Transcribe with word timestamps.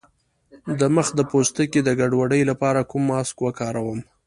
د 0.79 0.81
مخ 0.95 1.07
د 1.17 1.21
پوستکي 1.29 1.79
د 1.83 1.89
ګډوډۍ 1.99 2.41
لپاره 2.51 2.87
کوم 2.89 3.03
ماسک 3.09 3.35
وکاروم؟ 3.41 3.99